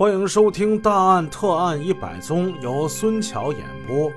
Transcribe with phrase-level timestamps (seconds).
[0.00, 4.10] 欢迎收听《大案特案一百宗》，由孙桥演播。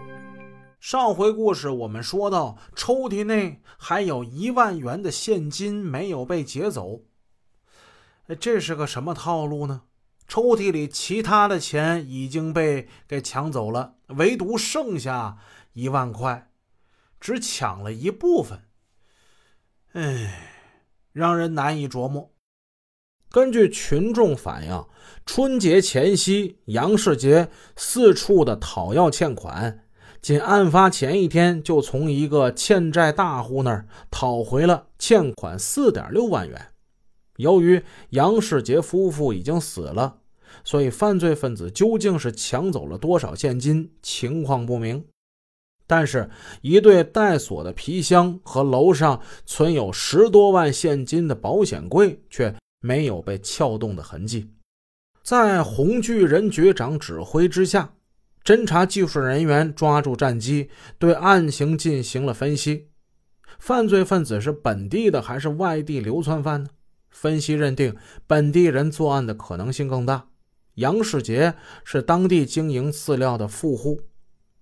[0.79, 7.01] 上回故事我们说到，抽屉内还有一万元的现金没有被劫走。
[8.39, 9.81] 这是个什么套路呢？
[10.25, 15.37] 抽屉里其他的钱已经被给抢走了，唯独剩下
[15.73, 16.49] 一万块，
[17.19, 18.61] 只抢了一部分。
[19.91, 20.69] 哎，
[21.11, 22.32] 让人难以琢磨。
[23.33, 24.85] 根据群众反映，
[25.25, 29.85] 春节前夕，杨世杰四处的讨要欠款，
[30.21, 36.67] 仅案发前一天就从一个欠债大户那儿讨回了欠款四点六万元。
[37.37, 40.17] 由于杨世杰夫妇已经死了，
[40.63, 45.03] 所以犯罪分子究竟是抢走了多少现金，情况不明。
[45.87, 46.29] 但是，
[46.61, 52.53] 一对带锁的皮箱和楼上存有十多万现金的保险柜却。
[52.85, 54.51] 没有被撬动的痕迹，
[55.23, 57.93] 在红巨人局长指挥之下，
[58.43, 62.89] 侦查技术人员抓住战机，对案情进行了分析。
[63.57, 66.69] 犯罪分子是本地的还是外地流窜犯呢？
[67.09, 67.95] 分析认定，
[68.27, 70.27] 本地人作案的可能性更大。
[70.75, 71.53] 杨世杰
[71.85, 74.01] 是当地经营饲料的富户，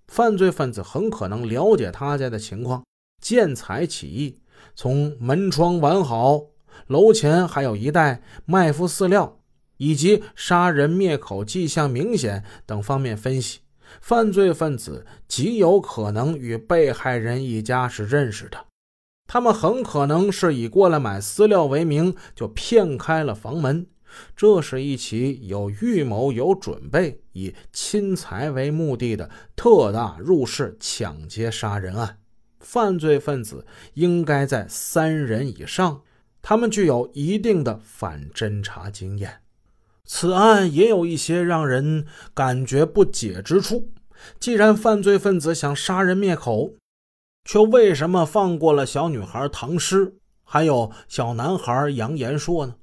[0.07, 2.85] 犯罪分子很可能了解他家的情况，
[3.19, 4.39] 见财起意，
[4.75, 6.50] 从门窗完好。
[6.87, 9.39] 楼前还有一袋麦麸饲料，
[9.77, 13.59] 以及杀人灭口迹象明显等方面分析，
[13.99, 18.65] 犯罪分子极有可能与被害人一家是认识的。
[19.27, 23.87] 他们很可能是以过来买饲料为名，就骗开了房门。
[24.35, 32.17] 这是一起有预谋、有准备、以侵财为目的的特大入室抢劫杀人案。
[32.59, 36.01] 犯罪分子应该在三人以上。
[36.41, 39.41] 他们具有一定的反侦查经验，
[40.05, 43.89] 此案也有一些让人感觉不解之处。
[44.39, 46.73] 既然犯罪分子想杀人灭口，
[47.45, 52.75] 却为什么放过了小女孩唐诗，还有小男孩杨延硕呢？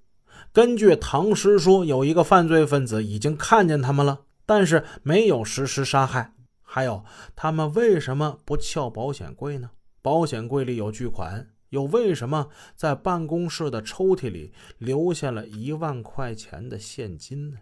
[0.52, 6.34] 根据唐诗说，有一个犯罪分子已经看见他们了，但是没有实施杀害。
[6.62, 7.04] 还有，
[7.36, 9.70] 他们为什么不撬保险柜呢？
[10.02, 11.48] 保险柜里有巨款。
[11.70, 17.58] 又为什么在办公室的抽屉里留下了一万块钱的现金呢？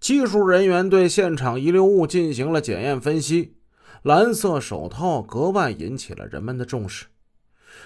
[0.00, 3.56] 技术人员对现场遗留物进行了检验分析，
[4.02, 7.06] 蓝色手套格外引起了人们的重视。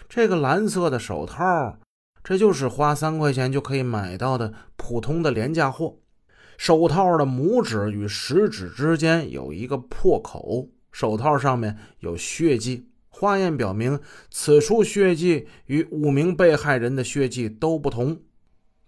[0.08, 1.78] 这个蓝色的手套，
[2.24, 5.98] 这就是花三块钱就可以买到的普通的廉价货。
[6.56, 12.88] 手套的拇指与食指之间有一个破口，手套上面有血迹。
[13.18, 13.98] 化验表明，
[14.30, 18.20] 此处血迹与五名被害人的血迹都不同，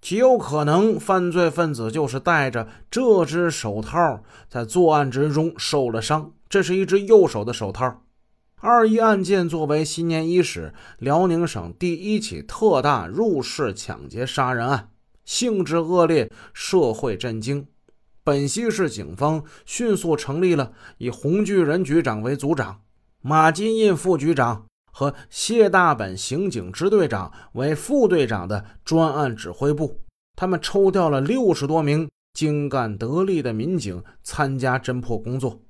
[0.03, 6.33] 极有可能犯罪分子就是戴着这只手套在作案之中受了伤。
[6.47, 8.03] 这是一只右手的手套。
[8.61, 14.91] 二一案件作为新年伊始辽宁省第一起特大入室抢劫杀人案，
[15.25, 17.67] 性质恶劣，社会震惊。
[18.23, 22.83] 本溪市警方迅速成立了以红巨人局长为组长。
[23.21, 30.01] 马金印副局长和谢大本刑警支队长为副队长的专案指挥部，
[30.37, 35.61] 他们抽调了六十多名精干得力的民警参加侦破工作。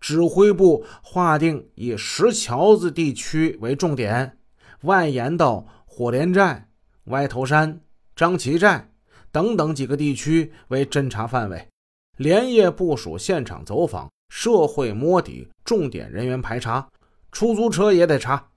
[0.00, 4.36] 指挥部划定以石桥子地区为重点，
[4.82, 6.68] 外延到火连寨、
[7.04, 7.80] 歪头山、
[8.14, 8.90] 张旗寨
[9.30, 11.68] 等等几个地区为侦查范围，
[12.18, 14.10] 连夜部署现场走访。
[14.34, 16.88] 社会摸底，重点人员排查，
[17.30, 18.48] 出租车也得查，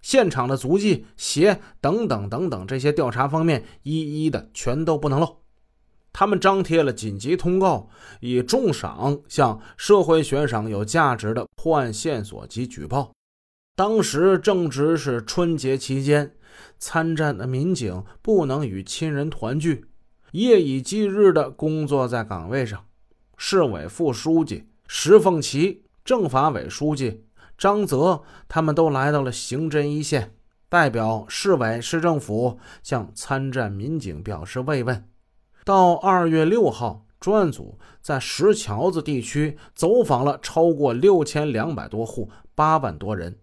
[0.00, 5.38] 现场的足迹、鞋等等等等，这些调查方面一一的全都不能漏。
[6.12, 13.12] 他们张贴了紧急通告，以重赏向社会悬赏有价值的破案线索及举报。
[13.74, 16.36] 当时正值是春节期间，
[16.78, 19.86] 参战的民警不能与亲人团聚，
[20.30, 22.86] 夜以继日的工作在岗位上。
[23.36, 24.68] 市委副书记。
[24.88, 27.24] 石凤奇、政法委书记
[27.58, 30.34] 张泽，他们都来到了刑侦一线，
[30.68, 35.08] 代表市委市政府向参战民警表示慰问。
[35.64, 43.38] 到二月六号，专案组在石桥子地区走访了超过六千两百多户，八万多人，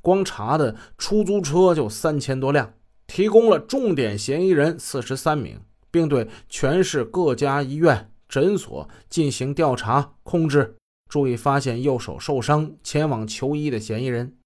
[0.00, 2.74] 光查的出租车就三千多辆，
[3.06, 5.60] 提供了重点嫌疑人四十三名，
[5.90, 10.76] 并对全市各家医院、诊所进行调查控制。
[11.12, 14.38] 注意发现右手受伤前往求医的嫌疑人，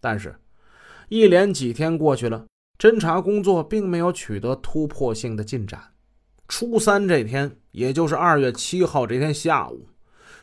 [0.00, 0.36] 但是，
[1.10, 2.46] 一连几天过去了，
[2.78, 5.92] 侦查工作并没有取得突破性的进展。
[6.48, 9.88] 初三这天，也就是二月七号这天下午，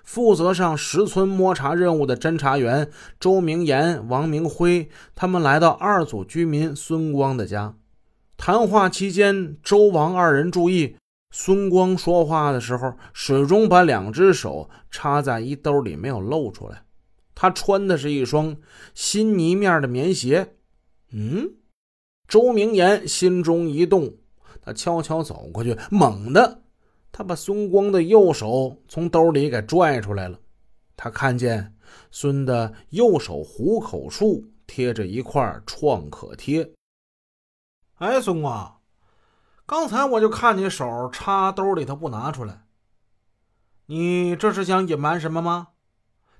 [0.03, 7.73] 负责上石村摸查任务的侦查员周明岩、王明辉他们来到二组居民孙光的家。
[8.37, 10.97] 谈话期间，周王二人注意，
[11.29, 16.83] 孙光说话的时候始终把两只手插在衣兜里，没有露出来。
[17.35, 18.57] 他穿的是一双
[18.95, 20.55] 新泥面的棉鞋。
[21.11, 21.51] 嗯，
[22.27, 24.13] 周明言心中一动，
[24.61, 26.61] 他悄悄走过去，猛地，
[27.11, 30.39] 他把孙光的右手从兜里给拽出来了。
[30.95, 31.75] 他看见
[32.09, 36.67] 孙的右手虎口处贴着一块创可贴。
[37.95, 38.76] 哎，孙光，
[39.67, 42.61] 刚才我就看你手插兜里头不拿出来，
[43.87, 45.67] 你这是想隐瞒什么吗？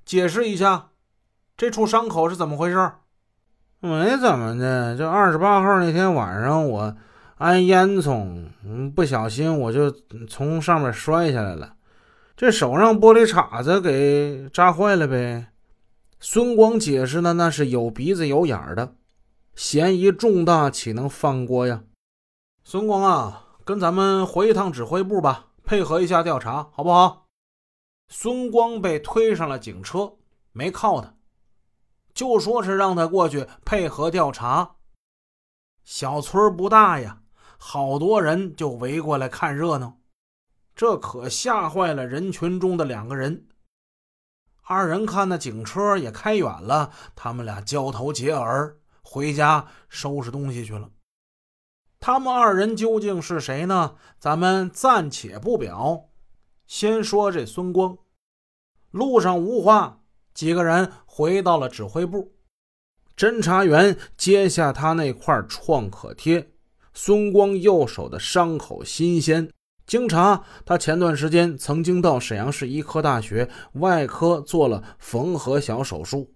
[0.05, 0.91] 解释一下，
[1.57, 2.93] 这处伤口是怎么回事？
[3.81, 6.95] 没怎么的，就二十八号那天晚上，我
[7.35, 8.49] 安烟囱，
[8.91, 9.91] 不小心我就
[10.29, 11.75] 从上面摔下来了，
[12.37, 15.47] 这手上玻璃碴子给扎坏了呗。
[16.21, 18.95] 孙光解释的，那是有鼻子有眼的，
[19.53, 21.83] 嫌疑重大，岂能放过呀？
[22.69, 27.25] 孙光啊，跟咱们回一趟指挥部吧，配合一下调查，好不好？
[28.09, 30.17] 孙光被推上了警车，
[30.51, 31.15] 没铐他。
[32.13, 34.75] 就说是让他过去配合调查。
[35.85, 37.21] 小村不大呀，
[37.57, 39.99] 好多人就围过来看热闹，
[40.75, 43.47] 这可吓坏了人群中的两个人。
[44.63, 50.89] 二人看那警车也开远了，他们俩交头接耳，回家收拾东西去了。
[51.99, 53.95] 他们二人究竟是谁呢？
[54.19, 56.09] 咱们暂且不表，
[56.65, 57.97] 先说这孙光。
[58.91, 60.01] 路上无话。
[60.33, 62.33] 几个人回到了指挥部，
[63.17, 66.51] 侦查员揭下他那块创可贴，
[66.93, 69.51] 孙光右手的伤口新鲜。
[69.87, 76.35] 经查，他前段时间曾经到沈阳市医科大学外科做了缝合小手术。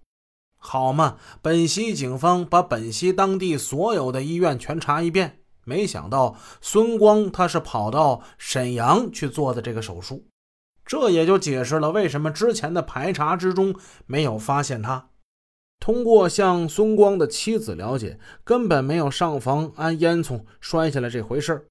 [0.57, 10.25] 好嘛，本溪警方把本溪当地所有的医院全查一遍，没想到孙光他是跑到沈阳去做的这个手术。
[10.85, 13.73] 这也就解释了为什么之前的排查之中
[14.05, 15.09] 没有发现他。
[15.79, 21.67] 通过向孙光的妻子了解，根本没有上房安烟囱摔下来这回事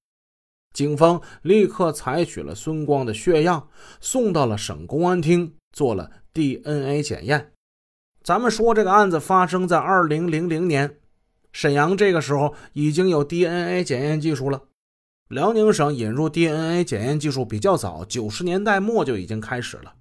[0.73, 3.67] 警方立刻采取了孙光的血样，
[3.99, 7.51] 送到了省公安厅做了 DNA 检验。
[8.23, 11.00] 咱们说这个案子发生在二零零零年，
[11.51, 14.61] 沈阳这个时候已经有 DNA 检验技术了。
[15.29, 19.93] 辽宁省引入 DNA 检验技术比较早，九十年代末就已经开始了。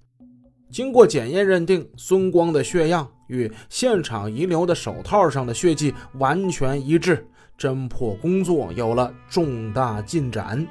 [0.71, 7.27] 经过检验认定，孙光的血样与现场遗留的手套上的血迹完全一致，
[7.59, 10.67] 侦破工作有了重大进展。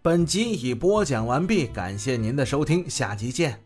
[0.00, 3.65] 本集已播讲完毕，感谢您的收听，下集见。